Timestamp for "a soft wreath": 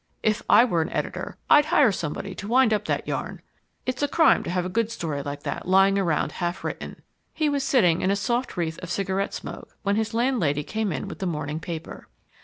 8.09-8.79